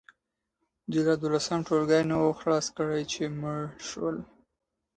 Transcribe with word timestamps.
دوی 0.89 1.01
لا 1.07 1.15
دولسم 1.23 1.59
ټولګی 1.67 2.01
نه 2.09 2.15
وو 2.21 2.37
خلاص 2.39 2.65
کړی 2.77 3.03
چې 3.11 3.21
مړه 3.41 3.67
شول. 3.87 4.15